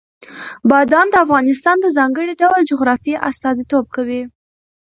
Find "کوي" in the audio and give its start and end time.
3.95-4.21